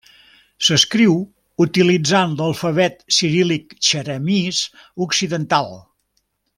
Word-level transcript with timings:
S'escriu 0.67 1.11
utilitzant 1.65 2.33
l'alfabet 2.41 2.99
ciríl·lic 3.19 3.79
txeremís 3.89 4.67
occidental. 5.09 5.75